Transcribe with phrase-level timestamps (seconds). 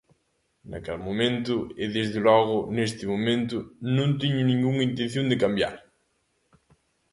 [0.71, 3.57] Naquel momento e, desde logo, neste momento,
[3.97, 5.75] non teño ningunha intención de cambiar.